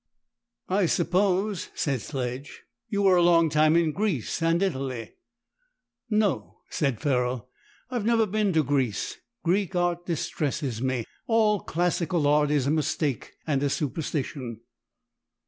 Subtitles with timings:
[0.67, 5.13] "I suppose," said Sledge, "you were a long time in Greece and Italy?"
[6.09, 7.47] "No," said Ferrol,
[7.91, 9.19] "I have never been to Greece.
[9.43, 11.05] Greek art distresses me.
[11.27, 14.61] All classical art is a mistake and a superstition."